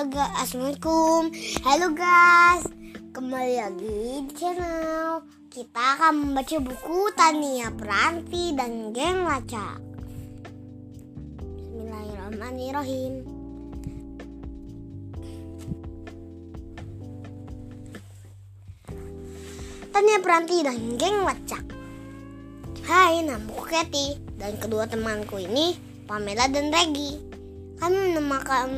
[0.00, 1.28] Halo guys, Assalamualaikum.
[1.60, 2.64] Halo guys
[3.12, 5.20] Kembali lagi di channel.
[5.52, 9.76] Kita akan membaca buku Tania Peranti dan Geng Lacak
[11.44, 13.28] Bismillahirrahmanirrahim.
[19.92, 21.64] Tania Peranti dan Geng Lacak
[22.88, 25.76] Hai, namaku Kathy Dan kedua temanku ini
[26.08, 27.29] Pamela dan Regi
[27.80, 28.68] kami menamakan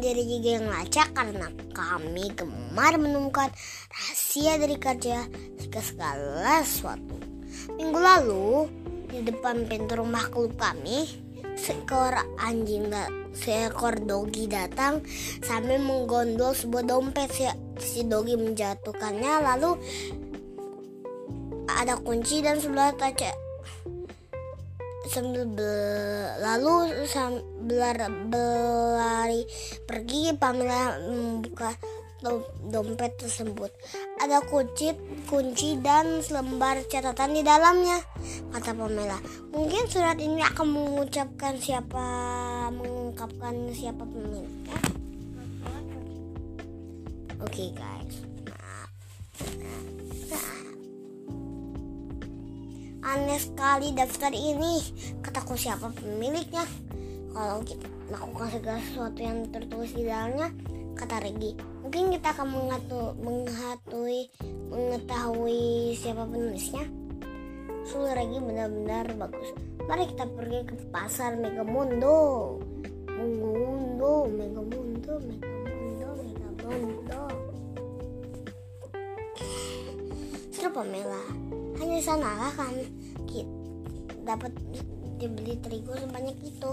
[0.00, 3.52] diri Giga yang lacak karena kami gemar menemukan
[3.92, 5.28] rahasia dari kerja
[5.60, 7.20] segala sesuatu.
[7.76, 8.72] Minggu lalu,
[9.12, 11.04] di depan pintu rumah klub kami,
[11.60, 15.04] seekor anjing dan seekor dogi datang
[15.44, 17.28] sambil menggondol sebuah dompet.
[17.36, 17.44] Si,
[17.84, 19.76] si dogi menjatuhkannya lalu
[21.68, 23.51] ada kunci dan sebelah kaca
[25.10, 25.48] sambil
[26.38, 27.94] lalu sambil
[28.30, 29.42] berlari
[29.86, 31.74] pergi Pamela membuka
[32.70, 33.70] dompet tersebut.
[34.22, 34.94] Ada kunci,
[35.26, 37.98] kunci dan selembar catatan di dalamnya,
[38.54, 39.18] kata Pamela.
[39.50, 42.06] Mungkin surat ini akan mengucapkan siapa
[42.70, 44.78] mengungkapkan siapa pemiliknya.
[47.42, 48.14] Oke okay, guys.
[53.02, 54.78] Aneh sekali daftar ini.
[55.18, 56.62] Kataku siapa pemiliknya?
[57.34, 60.54] Kalau kita lakukan segala sesuatu yang tertulis di dalamnya,
[60.94, 61.58] kata Regi.
[61.82, 64.30] Mungkin kita akan mengatu, menghatui,
[64.70, 66.86] mengetahui siapa penulisnya.
[67.82, 69.50] Sul Regi benar-benar bagus.
[69.82, 72.62] Mari kita pergi ke pasar Megamundo.
[73.10, 77.22] Megamundo, Megamundo, Megamundo, Megamundo.
[80.54, 81.41] Seru Pamela
[81.82, 82.74] hanya di sana lah kan
[84.22, 84.54] dapat
[85.18, 86.72] dibeli terigu sebanyak itu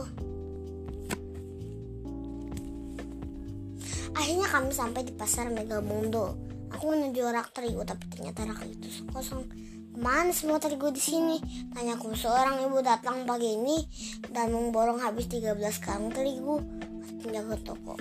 [4.14, 6.38] akhirnya kami sampai di pasar Megamundo
[6.70, 9.50] aku menuju rak terigu tapi ternyata rak itu kosong
[10.00, 11.44] Mana semua terigu di sini?
[11.76, 13.83] Tanyaku seorang ibu datang pagi ini
[14.32, 16.64] dan memborong habis 13 karung terigu
[17.20, 18.00] penjaga toko.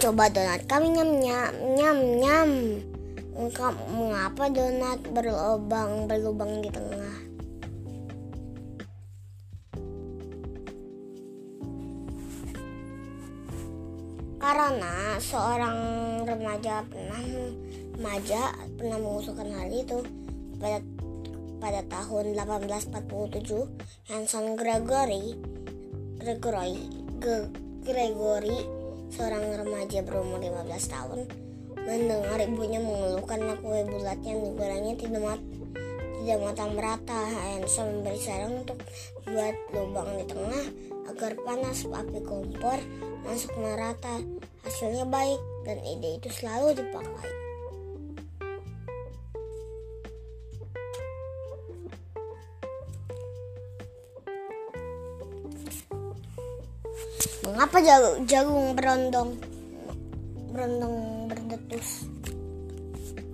[0.00, 2.50] Coba donat kami nyam nyam nyam nyam.
[3.92, 7.16] Mengapa donat berlubang berlubang di tengah?
[14.40, 15.76] Karena seorang
[16.24, 17.20] remaja pernah
[18.00, 20.00] remaja pernah mengusulkan hal itu
[20.56, 20.80] pada
[21.60, 25.36] pada tahun 1847 Hanson Gregory
[26.16, 26.88] Gregory
[27.84, 28.79] Gregory
[29.10, 31.20] seorang remaja berumur 15 tahun
[31.80, 35.40] mendengar ibunya mengeluhkan kue bulat yang digorengnya tidak mat
[36.20, 37.20] tidak matang merata.
[37.32, 38.78] Hansa memberi saran untuk
[39.24, 40.66] buat lubang di tengah
[41.08, 42.78] agar panas api kompor
[43.24, 44.20] masuk merata.
[44.60, 47.49] Hasilnya baik dan ide itu selalu dipakai.
[57.60, 59.30] Mengapa jagung, jagung berondong
[60.48, 62.08] berondong berdetus?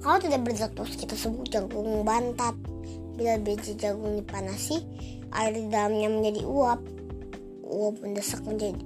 [0.03, 2.59] Kalau tidak berdetus, kita sebut jagung bantat.
[3.15, 4.83] Bila biji jagung dipanasi,
[5.31, 6.83] air di dalamnya menjadi uap.
[7.71, 8.83] Uap mendesak menjadi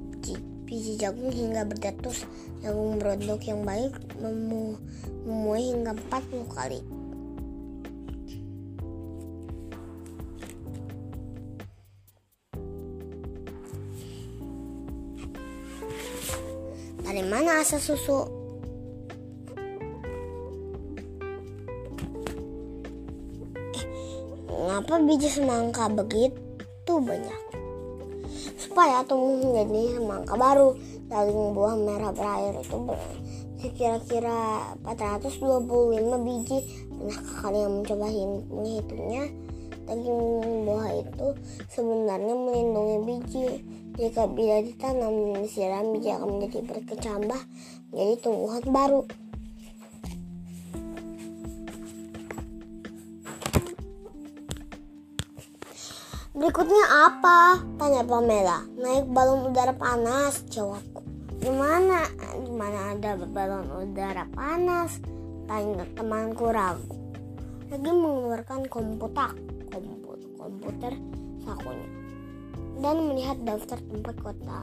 [0.68, 2.28] biji jagung hingga berdetus.
[2.60, 6.84] Jagung berondong yang baik memuai hingga 40 kali.
[17.30, 18.26] Mana asal susu?
[24.50, 27.40] Eh, biji semangka begitu banyak?
[28.58, 30.74] Supaya tumbuh menjadi semangka baru,
[31.06, 32.78] daging buah merah berair itu
[33.78, 35.70] kira-kira 425
[36.26, 36.58] biji.
[36.98, 38.06] Pernahkah kalian mencoba
[38.50, 39.24] menghitungnya?
[39.86, 40.18] Daging
[40.66, 41.26] buah itu
[41.70, 43.46] sebenarnya melindungi biji
[44.00, 47.40] jika bila ditanam dan disiram, biji akan menjadi berkecambah
[47.92, 49.02] menjadi tumbuhan baru.
[56.32, 57.60] Berikutnya apa?
[57.76, 58.64] Tanya Pamela.
[58.80, 61.04] Naik balon udara panas, jawabku.
[61.44, 62.08] Gimana?
[62.40, 64.96] Gimana ada balon udara panas?
[65.44, 66.96] Tanya temanku ragu.
[67.68, 69.36] Lagi mengeluarkan komputer,
[69.68, 70.92] komputer, komputer
[71.44, 71.99] sakunya
[72.80, 74.60] dan melihat daftar tempat kota.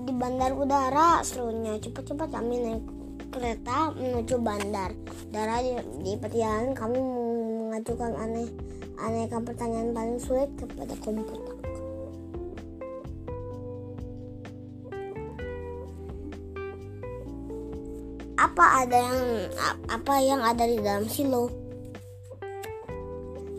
[0.00, 2.84] Di bandar udara serunya cepat-cepat kami naik
[3.30, 4.90] kereta menuju bandar.
[5.30, 8.50] Darah di, di perjalanan kami mengajukan aneh
[8.98, 11.38] aneka pertanyaan paling sulit kepada komputer.
[18.34, 19.20] Apa ada yang
[19.86, 21.48] apa yang ada di dalam silo?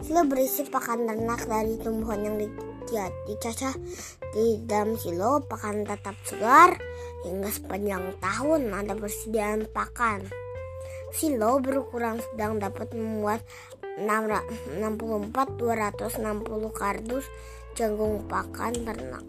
[0.03, 2.35] Silo berisi pakan ternak dari tumbuhan yang
[3.25, 3.73] dicacah
[4.35, 5.39] di dalam silo.
[5.47, 6.75] Pakan tetap segar
[7.23, 10.27] hingga sepanjang tahun ada persediaan pakan.
[11.11, 13.43] Silo berukuran sedang dapat membuat
[13.99, 16.23] 64 260
[16.71, 17.27] kardus
[17.75, 19.23] jagung pakan ternak.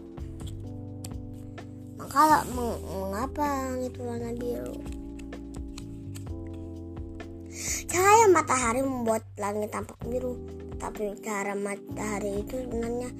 [1.99, 4.79] Maka mengapa langit warna biru?
[7.91, 10.39] Cahaya matahari membuat langit tampak biru,
[10.73, 13.11] tetapi cahaya matahari itu sebenarnya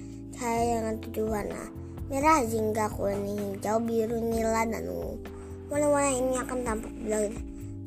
[0.44, 1.64] cahaya dengan tujuh warna
[2.12, 5.24] merah, jingga, kuning, hijau, biru, nila, dan ungu.
[5.72, 7.18] Warna-warna ini akan tampak bila,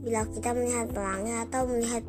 [0.00, 2.02] bila kita melihat pelangi atau melihat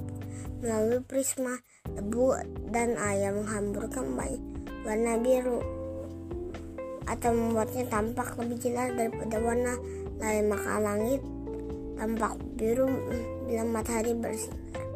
[0.63, 1.59] melalui prisma
[1.91, 2.39] debu
[2.71, 4.41] dan air menghamburkan banyak
[4.87, 5.59] warna biru
[7.05, 9.73] atau membuatnya tampak lebih jelas daripada warna
[10.17, 11.21] lain maka langit
[11.99, 12.87] tampak biru
[13.45, 14.86] bila matahari bersinar.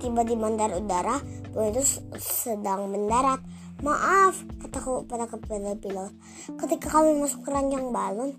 [0.00, 1.20] Tiba di bandar udara,
[1.52, 3.44] itu sedang mendarat.
[3.80, 6.12] Maaf, kataku pada kepala pilot.
[6.56, 8.36] Ketika kami masuk keranjang balon,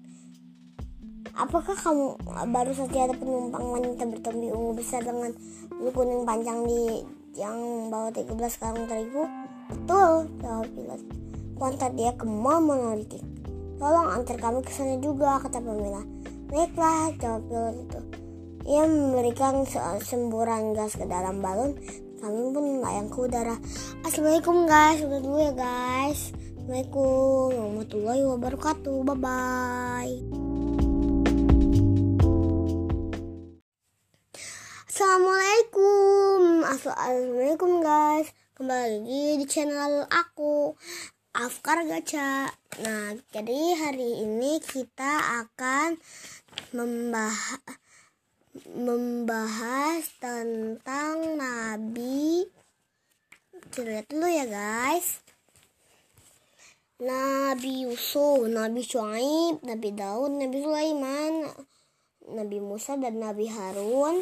[1.33, 2.17] apakah kamu
[2.49, 5.33] baru saja ada penumpang wanita bertopi ungu besar dengan
[5.73, 7.01] bulu kuning panjang di
[7.33, 9.25] yang bawa 13 karung terigu?
[9.73, 11.01] Betul, jawab pilot.
[11.57, 13.25] Kuantar dia ke mall monolitik.
[13.81, 16.05] Tolong antar kami ke sana juga, kata Pamela.
[16.53, 17.99] Baiklah, jawab pilot itu.
[18.65, 19.65] Ia memberikan
[20.01, 21.73] semburan gas ke dalam balon.
[22.21, 23.57] Kami pun melayang ke udara.
[24.05, 26.29] Assalamualaikum guys, udah dulu ya guys.
[26.61, 28.97] Assalamualaikum warahmatullahi wabarakatuh.
[29.01, 30.15] Bye bye.
[34.91, 40.77] Assalamualaikum Assalamualaikum guys Kembali lagi di channel aku
[41.33, 42.53] Afkar Gacha
[42.85, 45.97] Nah jadi hari ini kita akan
[46.77, 47.80] membahas
[48.75, 52.43] membahas tentang Nabi.
[53.79, 55.23] Lihat dulu ya guys.
[57.01, 61.49] Nabi Yusuf, Nabi Shu'aib, Nabi Daud, Nabi Sulaiman,
[62.29, 64.21] Nabi Musa dan Nabi Harun.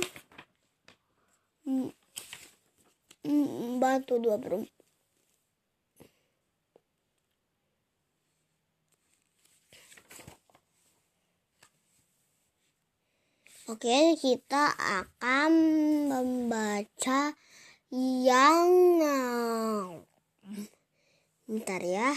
[3.83, 4.71] Batu dua perempuan
[13.79, 15.51] Oke, kita akan
[16.11, 17.31] membaca
[17.95, 18.67] yang
[21.47, 22.11] bentar ya.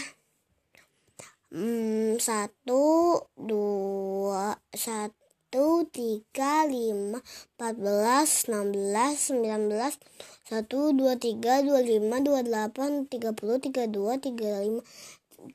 [1.55, 7.23] Hmm, satu, dua, satu, tiga, lima,
[7.55, 9.95] empat belas, enam belas, sembilan belas,
[10.43, 14.83] satu, dua, tiga, dua, lima, dua, delapan, tiga puluh, tiga, dua, tiga, lima,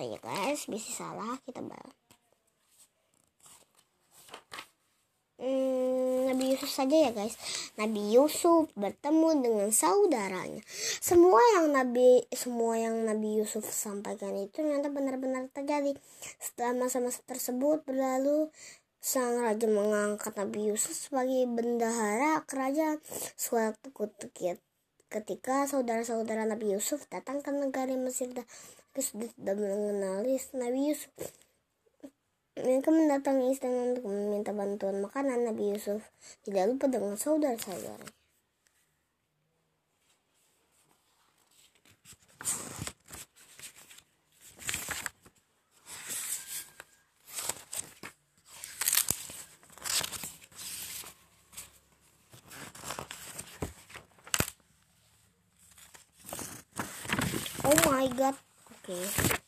[0.00, 1.98] ya guys bisa salah kita balik
[5.42, 7.36] hmm, Nabi Yusuf saja ya guys.
[7.76, 10.64] Nabi Yusuf bertemu dengan saudaranya.
[10.96, 15.92] Semua yang Nabi semua yang Nabi Yusuf sampaikan itu ternyata benar-benar terjadi.
[16.40, 18.48] Setelah masa-masa tersebut berlalu
[19.02, 22.96] sang raja mengangkat Nabi Yusuf sebagai bendahara kerajaan
[23.36, 23.92] suatu
[25.12, 28.32] ketika saudara-saudara Nabi Yusuf datang ke negara Mesir
[29.00, 31.08] sudah mengenali Nabi Yusuf.
[32.52, 36.04] Mereka mendatangi istana untuk meminta bantuan makanan Nabi Yusuf.
[36.44, 38.04] Tidak lupa dengan saudara-saudara.
[57.64, 58.51] Oh my god.
[58.82, 58.98] Oke.
[58.98, 59.38] Okay.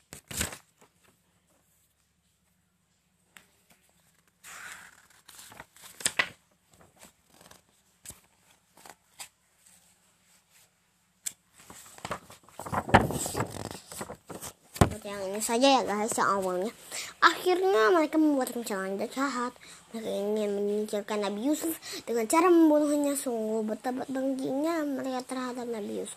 [15.05, 16.73] yang ini saja ya guys yang awalnya
[17.21, 19.53] akhirnya mereka membuat rencana jahat
[19.93, 21.77] mereka ingin menyingkirkan Nabi Yusuf
[22.09, 26.17] dengan cara membunuhnya sungguh betapa dengkinya mereka terhadap Nabi Yusuf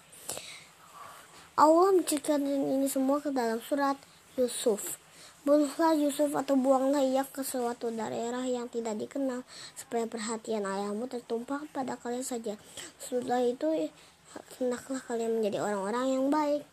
[1.58, 3.98] Allah menceritakan ini semua ke dalam surat
[4.38, 5.02] Yusuf
[5.42, 9.42] Bunuhlah Yusuf atau buanglah ia ke suatu daerah yang tidak dikenal
[9.74, 12.60] supaya perhatian ayahmu tertumpah pada kalian saja.
[13.02, 13.90] Setelah itu
[14.60, 16.68] hendaklah kalian menjadi orang-orang yang baik.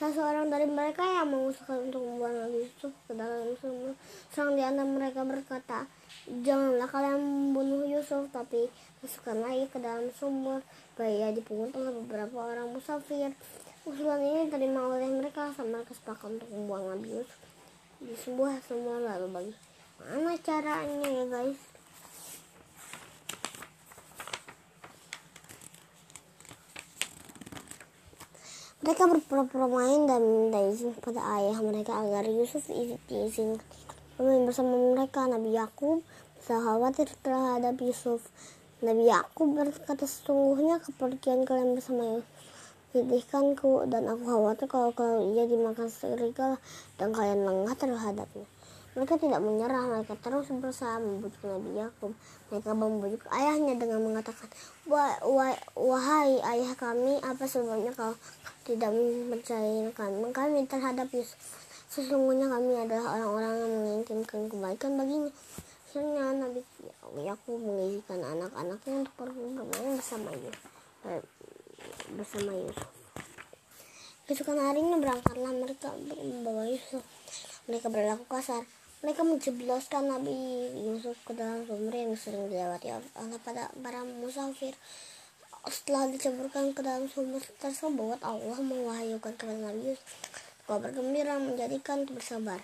[0.00, 3.92] Salah seorang dari mereka yang mengusahakan untuk membuang Yusuf ke dalam sumur.
[4.32, 5.78] Seorang di antara mereka berkata,
[6.26, 8.72] Janganlah kalian membunuh Yusuf, tapi
[9.04, 10.64] masukkanlah ia ke dalam sumur.
[10.96, 13.36] Bayi dipungut oleh beberapa orang musafir.
[13.86, 17.38] Usulan ini diterima oleh mereka, sama mereka sepakat untuk membuang Nabi Yusuf
[18.02, 19.54] di sebuah semua lalu bagi.
[20.02, 21.60] Mana caranya ya guys?
[28.82, 32.66] Mereka berpura-pura main dan minta izin kepada ayah mereka agar Yusuf
[33.06, 33.62] diizinkan
[34.18, 35.30] bermain bersama mereka.
[35.30, 36.02] Nabi Yakub
[36.42, 38.34] khawatir terhadap Yusuf.
[38.82, 42.35] Nabi Yakub berkata sesungguhnya kepergian kalian bersama Yusuf
[42.96, 46.56] Pipihkanku dan aku khawatir kalau kalau ia dimakan serigala
[46.96, 48.48] dan kalian lengah terhadapnya.
[48.96, 52.16] Mereka tidak menyerah, mereka terus berusaha membujuk Nabi Yakub.
[52.48, 54.48] Mereka membujuk ayahnya dengan mengatakan,
[54.88, 58.16] wah, wah, Wahai ayah kami, apa sebabnya kau
[58.64, 59.92] tidak mempercayai
[60.32, 61.36] kami terhadap Yusuf?
[61.92, 65.32] Sesungguhnya kami adalah orang-orang yang menginginkan kebaikan baginya.
[65.92, 66.60] Akhirnya Nabi
[67.20, 70.72] Yakub mengizinkan anak-anaknya untuk bermain bersama Yusuf
[72.14, 72.88] bersama Yusuf.
[74.26, 77.02] Keesokan harinya berangkatlah mereka membawa Yusuf.
[77.70, 78.66] Mereka berlaku kasar.
[79.04, 80.34] Mereka menjebloskan Nabi
[80.82, 84.74] Yusuf ke dalam sumber yang sering dilewati oleh pada para musafir.
[85.66, 90.10] Setelah dicampurkan ke dalam sumber tersebut, Allah mewahyukan kepada Nabi Yusuf
[90.66, 92.58] kau bergembira menjadikan bersabar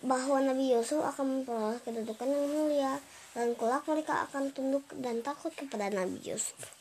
[0.00, 2.94] bahwa Nabi Yusuf akan memperoleh kedudukan yang mulia
[3.36, 6.77] dan kelak mereka akan tunduk dan takut kepada Nabi Yusuf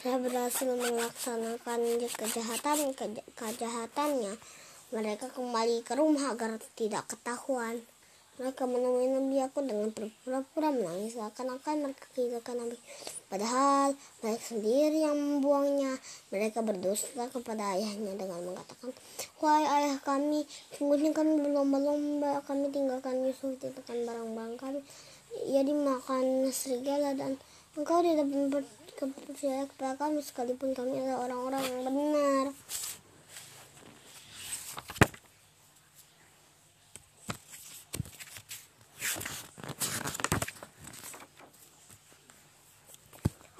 [0.00, 2.96] telah berhasil melaksanakan kejahatan
[3.36, 4.32] kejahatannya.
[4.96, 7.84] Mereka kembali ke rumah agar tidak ketahuan.
[8.40, 12.80] Mereka menemui Nabi aku dengan berpura-pura menangis seakan-akan mereka kehilangan Nabi
[13.28, 13.92] padahal
[14.24, 15.92] mereka sendiri yang membuangnya.
[16.32, 18.96] Mereka berdosa kepada ayahnya dengan mengatakan
[19.44, 20.48] wahai ayah kami
[20.80, 22.40] sungguhnya kami berlomba-lomba.
[22.48, 24.80] Kami tinggalkan Yusuf tekan barang-barang kami.
[25.44, 27.36] Ia dimakan serigala dan
[27.78, 28.26] engkau tidak
[28.98, 32.46] percaya kepada kami sekalipun kami adalah orang-orang yang benar.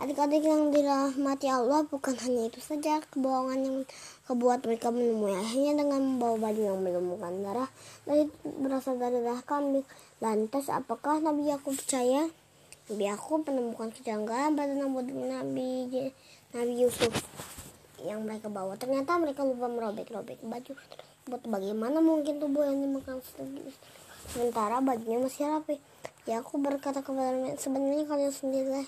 [0.00, 3.78] Adik-adik yang dirahmati Allah bukan hanya itu saja kebohongan yang
[4.26, 7.70] kebuat mereka menemui ayahnya dengan membawa baju yang melumpuhkan darah
[8.08, 9.84] dari berasal dari darah kambing.
[10.18, 12.26] Lantas apakah Nabi Yakub percaya?
[12.90, 15.68] Nabi aku menemukan kejanggalan pada Nabi, Nabi
[16.50, 17.14] Nabi Yusuf
[18.02, 18.74] yang mereka bawa.
[18.74, 20.74] Ternyata mereka lupa merobek-robek baju.
[21.30, 23.22] Buat bagaimana mungkin tubuh yang dimakan
[24.34, 25.78] sementara bajunya masih rapi.
[26.26, 28.82] Ya aku berkata kepada mereka sebenarnya kalian sendiri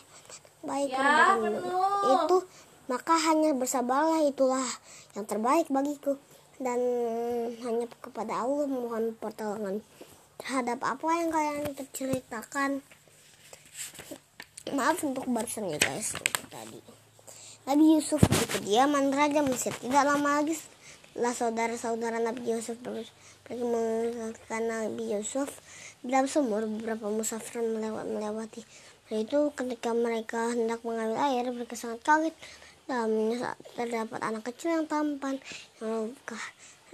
[0.62, 1.34] baik ya,
[2.22, 2.36] itu
[2.86, 4.62] maka hanya bersabarlah itulah
[5.18, 6.14] yang terbaik bagiku
[6.62, 6.78] dan
[7.66, 9.82] hanya kepada Allah mohon pertolongan
[10.38, 12.78] terhadap apa yang kalian ceritakan
[14.72, 16.80] maaf untuk barusan ya guys itu tadi.
[17.62, 19.70] Nabi Yusuf di kediaman Raja Mesir.
[19.74, 20.58] Tidak lama lagi
[21.12, 23.06] lah saudara-saudara Nabi Yusuf pergi
[23.52, 25.50] meninggalkan Nabi Yusuf
[26.00, 28.64] dalam sumur beberapa musafir melewat, melewati.
[29.12, 32.34] Itu ketika mereka hendak mengambil air mereka sangat kaget.
[32.88, 35.38] Dalamnya terdapat anak kecil yang tampan
[35.78, 36.10] yang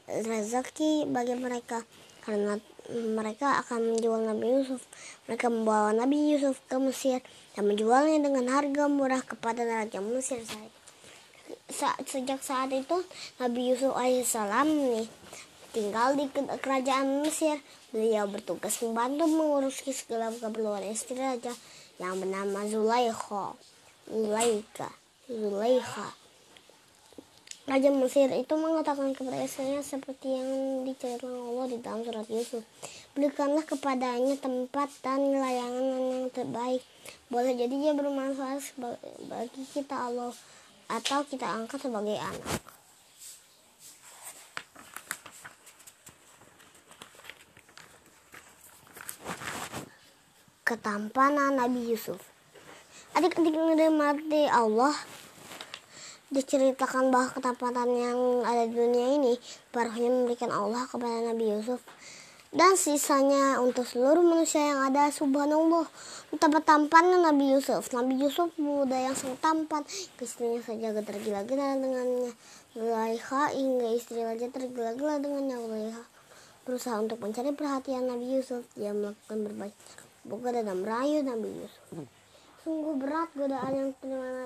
[0.04, 1.86] rezeki bagi mereka.
[2.26, 4.80] Karena mereka akan menjual Nabi Yusuf.
[5.28, 7.20] Mereka membawa Nabi Yusuf ke Mesir
[7.52, 10.72] dan menjualnya dengan harga murah kepada Raja Mesir saat
[11.68, 13.04] Sa sejak saat itu
[13.40, 15.08] Nabi Yusuf alaihissalam nih
[15.72, 16.28] tinggal di
[16.60, 17.60] kerajaan Mesir.
[17.88, 21.52] Beliau bertugas membantu mengurus segala keperluan istri raja
[21.96, 23.56] yang bernama Zulaikha.
[24.08, 24.88] Zulaika.
[25.28, 26.27] Zulaikha.
[27.68, 30.48] Raja Mesir itu mengatakan kepada istrinya seperti yang
[30.88, 32.64] diceritakan Allah di dalam surat Yusuf.
[33.12, 36.80] Berikanlah kepadanya tempat dan layangan yang terbaik.
[37.28, 38.72] Boleh jadi dia bermanfaat
[39.28, 40.32] bagi kita Allah
[40.88, 42.56] atau kita angkat sebagai anak.
[50.64, 52.16] Ketampanan Nabi Yusuf.
[53.12, 54.96] Adik-adik yang mati Allah
[56.28, 59.32] diceritakan bahwa ketampanan yang ada di dunia ini
[59.72, 61.80] barunya memberikan Allah kepada Nabi Yusuf.
[62.48, 65.84] Dan sisanya untuk seluruh manusia yang ada subhanallah
[66.32, 67.92] betapa tampannya Nabi Yusuf.
[67.92, 69.84] Nabi Yusuf muda yang sangat tampan.
[70.16, 72.32] Istrinya saja tergila-gila dengannya.
[72.72, 75.60] Zulaikha hingga istri raja tergila-gila dengannya.
[75.60, 76.04] Zulaikha
[76.64, 78.64] berusaha untuk mencari perhatian Nabi Yusuf.
[78.80, 79.76] Dia melakukan berbagai
[80.24, 82.08] buka dan merayu Nabi Yusuf
[82.68, 84.44] sungguh berat godaan yang terima,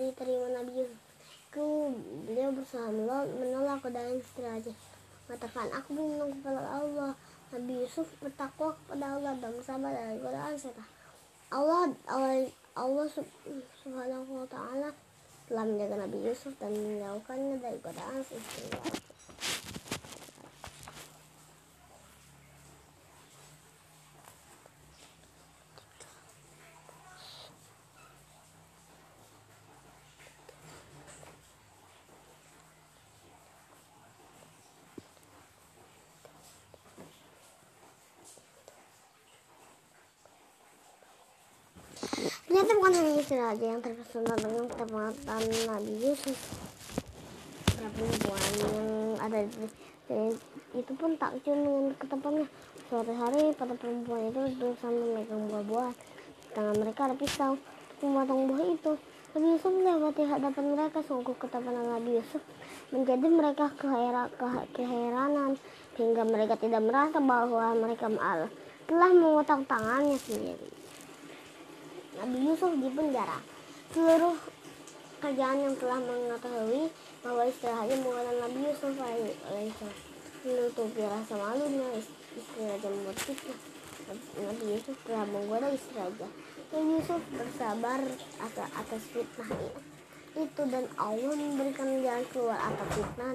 [0.00, 1.00] diterima Nabi Yusuf.
[2.24, 2.88] Beliau berusaha
[3.36, 4.72] menolak godaan aja.
[5.28, 7.12] Mengatakan, aku berlindung kepada Allah.
[7.52, 10.88] Nabi Yusuf bertakwa kepada Allah dan bersabar dari godaan setan.
[11.52, 13.06] Allah, Allah, Allah
[13.84, 14.88] subhanahu wa ta'ala
[15.52, 18.72] telah menjaga Nabi Yusuf dan menjauhkannya dari godaan istri
[43.30, 46.34] Raja yang terpesona dengan ketepatan Nabi Yusuf.
[47.78, 49.66] Perempuan yang ada di
[50.74, 52.46] itu pun tak takjub dengan ketepatnya.
[52.90, 55.94] Suatu hari para perempuan itu duduk sambil memegang buah-buahan.
[56.50, 57.54] Tangan mereka ada pisau
[58.02, 58.92] memotong buah itu.
[59.32, 62.42] Nabi Yusuf melewati hadapan mereka sungguh ketepatan Nabi Yusuf
[62.90, 65.54] menjadi mereka kehera, ke, keheranan
[65.94, 68.50] hingga mereka tidak merasa bahwa mereka mal
[68.90, 70.81] telah memotong tangannya sendiri.
[72.12, 73.40] Nabi Yusuf di penjara.
[73.92, 74.36] Seluruh
[75.16, 76.92] kerajaan yang telah mengetahui
[77.24, 79.98] bahwa istirahatnya mengatakan Nabi Yusuf alaihissalam
[80.42, 81.88] menutupi rasa malunya
[82.58, 82.88] raja
[83.22, 83.58] fitnah.
[84.44, 86.28] Nabi Yusuf telah menggoda istri raja.
[86.74, 88.00] Nabi Yusuf bersabar
[88.42, 89.50] atas, fitnah
[90.32, 93.34] itu dan Allah memberikan jalan keluar atas fitnah.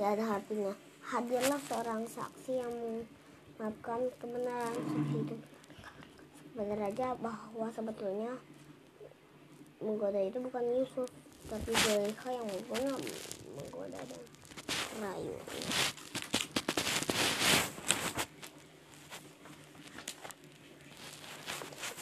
[0.00, 0.72] Ya ada hatinya.
[1.04, 2.72] Hadirlah seorang saksi yang
[3.60, 5.36] melakukan kebenaran seperti itu
[6.54, 8.30] benar aja bahwa sebetulnya
[9.82, 11.10] menggoda itu bukan Yusuf
[11.50, 12.94] tapi Zulaikha yang menggoda
[13.58, 14.22] menggoda dan
[15.02, 15.34] rayu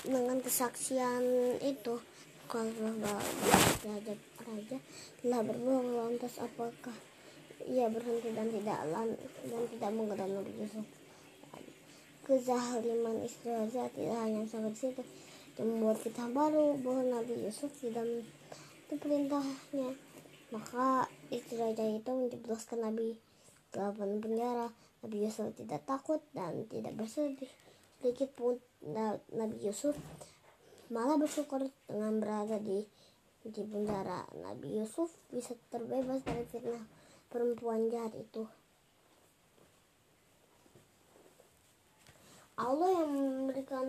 [0.05, 1.25] dengan kesaksian
[1.65, 1.97] itu
[2.45, 2.93] kalau
[3.88, 4.79] raja raja
[5.25, 6.93] telah berbohong lantas apakah
[7.65, 8.79] ia berhenti dan tidak
[9.49, 10.85] dan tidak menggoda Nabi Yusuf
[12.23, 15.03] kezaliman Raja tidak hanya sampai situ
[15.59, 18.07] dan membuat kita baru bahwa Nabi Yusuf tidak
[18.87, 19.93] itu perintahnya
[20.53, 23.17] maka Raja itu menjebloskan Nabi
[23.73, 24.69] ke dalam penjara.
[25.01, 27.49] Nabi Yusuf tidak takut dan tidak bersedih.
[27.99, 28.61] Sedikit pun
[29.33, 29.97] Nabi Yusuf
[30.93, 32.85] malah bersyukur dengan berada di
[33.43, 34.29] di penjara.
[34.39, 36.85] Nabi Yusuf bisa terbebas dari fitnah
[37.33, 38.45] perempuan jahat itu
[42.61, 43.88] Allah yang memberikan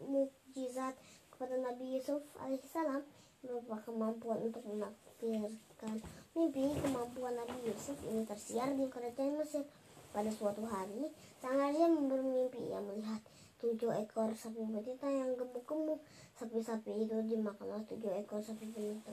[0.00, 0.96] mukjizat
[1.28, 3.04] kepada Nabi Yusuf alaihissalam
[3.44, 6.00] berupa kemampuan untuk menafsirkan
[6.32, 6.72] mimpi.
[6.80, 9.68] Kemampuan Nabi Yusuf ini tersiar di kerajaan Mesir.
[10.08, 13.20] Pada suatu hari sang raja bermimpi yang melihat
[13.60, 16.00] tujuh ekor sapi betina yang gemuk-gemuk.
[16.40, 19.04] Sapi-sapi itu dimakan oleh tujuh ekor sapi betina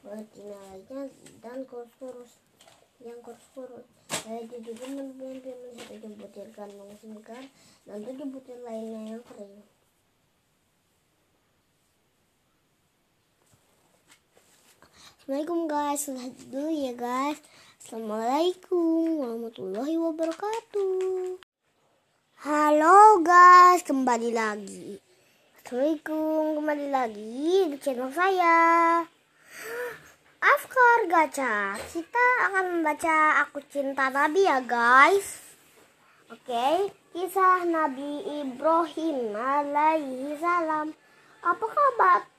[0.00, 1.12] betina lainnya
[1.44, 2.40] dan kurus-kurus
[3.00, 7.40] yang kurus-kurus saya juga mimpi tujuh butir kandung segar
[7.88, 9.64] dan tujuh butir lainnya yang kering.
[15.16, 17.38] Assalamualaikum guys, sudah dulu ya guys.
[17.80, 21.38] Assalamualaikum warahmatullahi wabarakatuh.
[22.44, 25.00] Halo guys, kembali lagi.
[25.62, 29.19] Assalamualaikum, kembali lagi di channel saya.
[30.40, 31.76] Afkar Gacha.
[31.92, 35.36] Kita akan membaca Aku Cinta Nabi ya guys.
[36.32, 36.76] Oke okay.
[37.12, 40.96] Kisah Nabi Ibrahim alaihi salam.
[41.44, 41.92] Apakah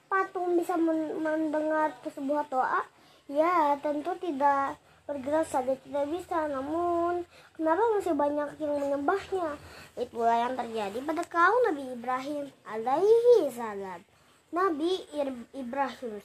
[0.09, 2.81] patung bisa mendengar sebuah doa?
[3.29, 6.49] Ya tentu tidak bergerak saja tidak bisa.
[6.49, 7.21] Namun
[7.53, 9.61] kenapa masih banyak yang menyembahnya?
[9.93, 14.01] Itulah yang terjadi pada kaum Nabi Ibrahim alaihi salam.
[14.49, 15.05] Nabi
[15.53, 16.17] Ibrahim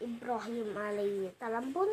[0.00, 1.88] Ibrahim alaihissalam pun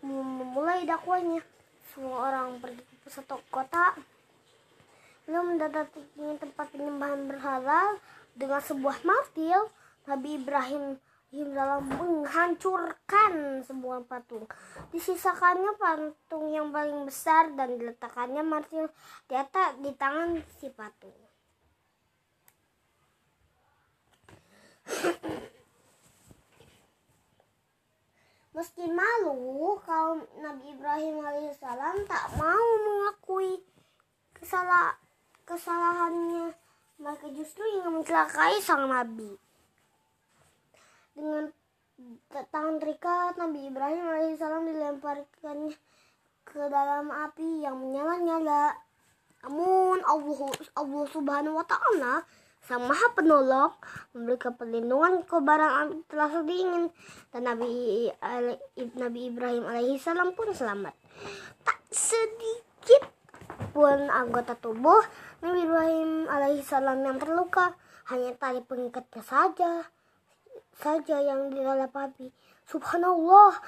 [0.00, 1.44] memulai dakwanya.
[1.92, 3.92] Semua orang pergi ke satu kota
[5.22, 7.94] belum mendatangi tempat penyembahan berhala
[8.34, 9.70] dengan sebuah martil
[10.10, 10.98] Nabi Ibrahim
[11.32, 14.44] dalam menghancurkan sebuah patung.
[14.92, 18.92] Disisakannya patung yang paling besar dan diletakkannya martil
[19.30, 21.16] di atas di tangan si patung.
[28.52, 33.64] Meski malu, kaum Nabi Ibrahim alaihissalam tak mau mengakui
[34.36, 35.00] kesalah
[35.48, 36.52] kesalahannya.
[37.00, 39.32] Mereka justru ingin mencelakai sang Nabi.
[41.16, 41.48] Dengan
[42.52, 45.72] tangan terikat, Nabi Ibrahim alaihissalam dilemparkannya
[46.44, 48.76] ke dalam api yang menyala-nyala.
[49.48, 50.40] Namun Allah,
[50.76, 52.20] Allah subhanahu wa ta'ala
[52.62, 53.74] Sang Maha Penolong
[54.14, 56.94] memberikan perlindungan ke barang telah dingin
[57.34, 58.06] dan Nabi
[58.94, 60.94] Nabi Ibrahim alaihissalam pun selamat.
[61.66, 63.10] Tak sedikit
[63.74, 65.02] pun anggota tubuh
[65.42, 67.74] Nabi Ibrahim alaihissalam yang terluka,
[68.14, 69.90] hanya tali pengikatnya saja
[70.78, 72.30] saja yang dilalap api.
[72.70, 73.58] Subhanallah.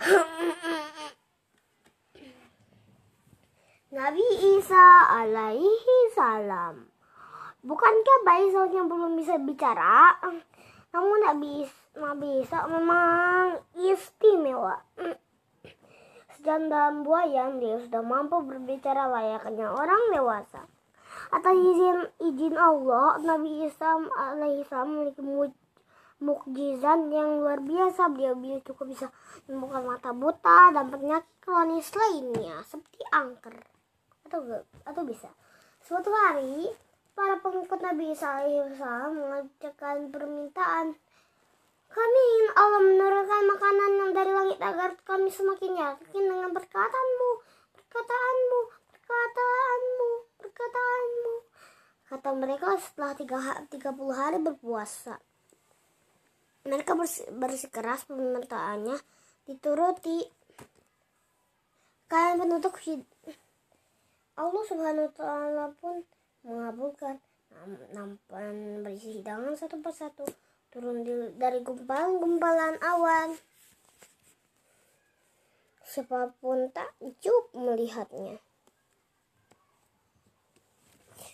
[4.00, 4.26] Nabi
[4.56, 6.89] Isa alaihi salam
[7.60, 10.16] Bukankah bayi yang belum bisa bicara?
[10.96, 14.80] Namun Nabi, Nabi Isa memang istimewa.
[16.32, 20.64] Sejanda buaya dia sudah mampu berbicara layaknya orang dewasa.
[21.28, 25.20] Atas izin izin Allah, Nabi Isa alaihissalam memiliki
[26.16, 28.08] mukjizat yang luar biasa.
[28.08, 29.06] Beliau, beliau cukup bisa
[29.44, 33.56] membuka mata buta dan penyakit kronis lainnya seperti angker
[34.24, 35.28] atau atau bisa.
[35.84, 36.72] Suatu hari
[37.20, 40.96] para pengikut Nabi Isa alaihissalam mengajukan permintaan
[41.90, 47.30] kami ingin Allah menurunkan makanan yang dari langit agar kami semakin yakin dengan perkataanmu,
[47.74, 48.60] perkataanmu,
[48.94, 51.34] perkataanmu, perkataanmu.
[52.06, 53.12] Kata mereka setelah
[53.66, 55.18] tiga, puluh hari berpuasa.
[56.62, 56.94] Mereka
[57.34, 58.94] bersikeras permintaannya
[59.50, 60.30] dituruti.
[62.06, 62.74] Kalian penutup
[64.38, 66.06] Allah subhanahu wa ta'ala pun
[66.46, 67.20] mengabulkan
[67.92, 70.24] nampan berisi hidangan satu persatu.
[70.70, 73.34] Turun di, dari gumpalan-gumpalan awan.
[75.82, 78.38] Siapa pun takjub melihatnya.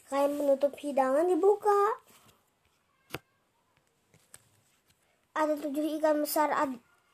[0.09, 2.01] Kain menutup hidangan dibuka.
[5.37, 6.49] Ada tujuh ikan besar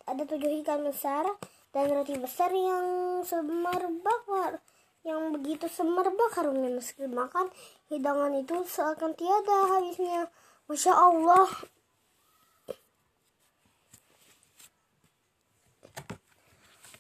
[0.07, 1.27] ada tujuh ikan besar
[1.71, 2.87] dan roti besar yang
[3.23, 4.61] semerbak
[5.03, 7.51] yang begitu semerbak harumnya meski makan.
[7.91, 10.31] Hidangan itu seakan tiada habisnya.
[10.71, 11.51] Masya Allah.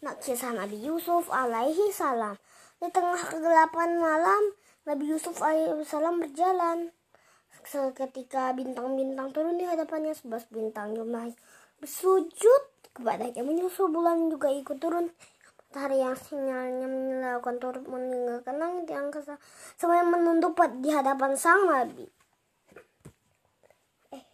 [0.03, 2.35] Nak kisah Nabi Yusuf alaihi salam.
[2.83, 4.43] Di tengah kegelapan malam
[4.83, 6.91] Nabi Yusuf alaihi salam berjalan.
[7.62, 11.31] Seketika bintang-bintang turun di hadapannya Sebelas bintang jumlah
[11.79, 12.62] bersujud.
[12.93, 15.09] Kepadanya menyusul bulan juga ikut turun
[15.72, 19.40] matahari yang sinyalnya melakukan turut meninggalkan langit yang angkasa
[19.80, 20.52] semuanya menunduk
[20.85, 22.04] di hadapan sang nabi.
[24.12, 24.24] Eh.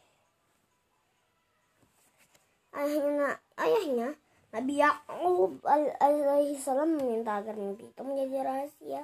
[2.75, 4.19] ayahnya ayahnya
[4.51, 9.03] Nabi Yakub alaihi salam meminta agar mimpi itu menjadi rahasia.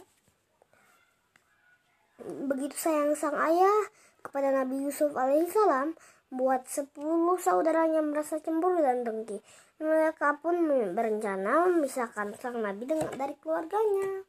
[2.51, 3.95] Begitu sayang sang ayah
[4.27, 5.95] kepada Nabi Yusuf alaihi salam
[6.35, 9.39] buat sepuluh saudaranya merasa cemburu dan dengki
[9.83, 14.23] mereka pun berencana memisahkan sang nabi dengan dari keluarganya.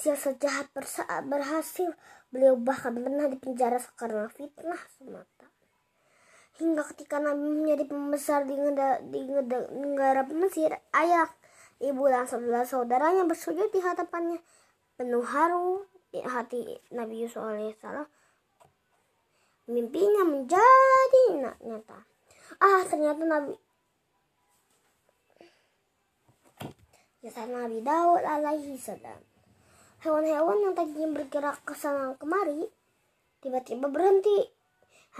[0.00, 0.72] Sial sejahat
[1.28, 1.92] berhasil,
[2.32, 5.46] beliau bahkan pernah dipenjara karena fitnah semata.
[6.56, 8.56] Hingga ketika Nabi menjadi pembesar di,
[9.76, 11.28] negara Mesir, ayah,
[11.80, 14.40] ibu dan saudara saudaranya bersujud di hadapannya
[15.00, 18.08] penuh haru di hati Nabi Yusuf alaihissalam.
[19.68, 21.24] Mimpinya menjadi
[21.60, 22.08] nyata.
[22.60, 23.52] Ah, ternyata Nabi
[27.20, 29.20] Kisah Nabi Daud alaihi salam.
[30.00, 32.64] Hewan-hewan yang tadinya bergerak ke sana kemari
[33.44, 34.48] tiba-tiba berhenti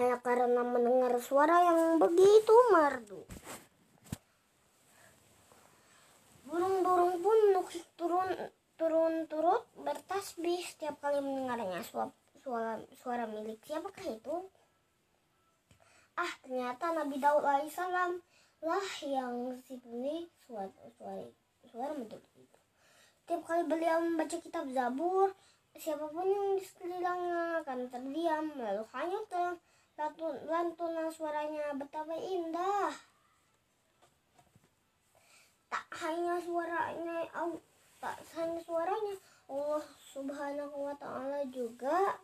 [0.00, 3.20] hanya karena mendengar suara yang begitu merdu.
[6.48, 7.38] Burung-burung pun
[8.00, 8.28] turun
[8.80, 14.48] turun turut bertasbih setiap kali mendengarnya suara, suara milik siapakah itu?
[16.16, 18.24] Ah ternyata Nabi Daud alaihissalam
[18.64, 21.28] lah yang sipuni suara, suara
[21.70, 22.58] suara betul itu.
[23.30, 25.30] Tiap kali beliau membaca kitab Zabur,
[25.78, 29.20] siapa pun yang di sekelilingnya akan terdiam, lalu hanya
[30.50, 32.90] lantunan suaranya betapa indah.
[35.70, 37.22] Tak hanya suaranya,
[38.02, 39.14] tak hanya suaranya,
[39.46, 42.18] Allah Subhanahu wa Ta'ala juga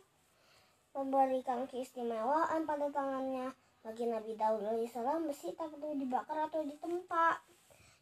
[0.96, 3.54] memberikan keistimewaan pada tangannya
[3.84, 7.38] bagi Nabi Daud alaihissalam besi tak perlu dibakar atau ditempa.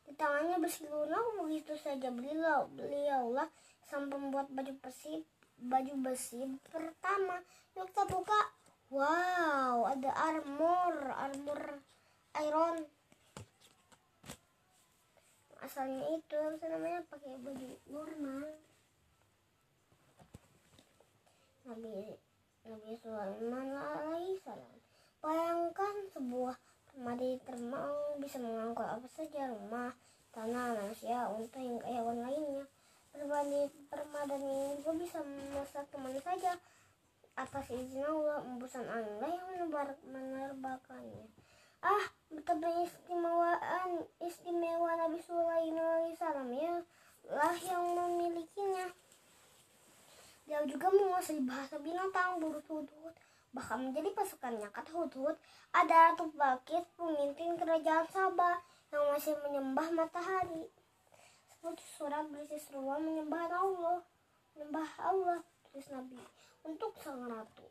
[0.04, 3.48] Di tangannya berseluruh begitu saja beliau beliaulah
[3.88, 5.24] sang pembuat baju besi
[5.58, 7.40] baju besi pertama.
[7.76, 8.40] Yuk kita buka
[8.92, 11.80] wow ada armor armor
[12.36, 12.76] iron.
[15.64, 16.36] Asalnya itu
[16.68, 18.44] namanya pakai baju normal.
[21.64, 22.20] Nabi
[22.68, 24.76] Nabi Sulaiman alaihissalam
[25.24, 26.56] bayangkan sebuah
[26.94, 27.90] permadi terbang
[28.22, 29.90] bisa mengangkut apa saja rumah
[30.30, 32.64] tanah manusia unta hingga hewan lainnya.
[33.10, 36.54] Permadi permadani juga bisa memasak ke mana saja.
[37.34, 39.42] Atas izin Allah embusan angin yang
[40.06, 41.26] menerbangkannya
[41.84, 46.80] ah betapa istimewaan istimewa Nabi Sulaiman alaihissalam ya
[47.28, 48.88] lah yang memilikinya.
[50.48, 53.14] Dia juga menguasai bahasa binatang burung hudhud
[53.54, 55.38] bahkan menjadi pasukannya kata hudhud.
[55.70, 58.58] Ada Tubakis pemimpin kerajaan Sabah
[58.90, 60.66] yang masih menyembah matahari.
[61.46, 64.02] Seperti surat berisi seruan menyembah Allah
[64.54, 66.18] menyembah Allah tulis Nabi.
[66.64, 67.62] Untuk sang ratu.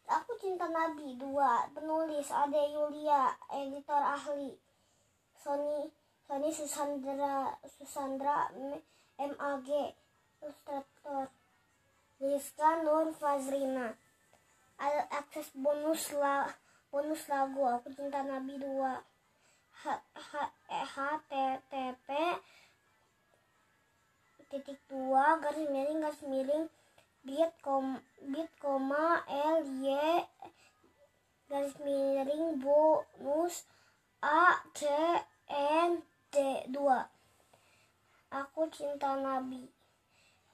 [0.04, 4.52] Aku Cinta Nabi 2 Penulis Ade Yulia Editor ahli
[5.32, 5.88] Sony
[6.28, 8.52] Sony Susandra Susandra
[9.16, 9.68] MAG
[10.44, 11.32] Ilustrator
[12.20, 13.96] Rizka Nur Fazrina
[14.76, 16.44] Ada akses bonus la,
[16.92, 18.68] bonus lagu Aku Cinta Nabi 2
[19.84, 20.34] H, H,
[20.68, 22.08] HTTP
[24.54, 26.70] titik dua garis miring garis miring
[27.26, 27.98] bit kom
[28.30, 30.22] bit koma l y
[31.50, 33.66] garis miring bonus
[34.22, 34.86] a c
[35.50, 35.98] n
[36.30, 36.36] d
[36.70, 36.78] 2
[38.30, 39.73] aku cinta nabi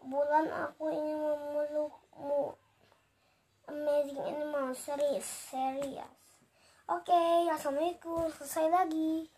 [0.05, 2.57] bulan aku ingin memelukmu
[3.69, 6.01] amazing animal series series
[6.89, 8.33] oke okay, assalamualaikum.
[8.33, 9.29] Selesai lagi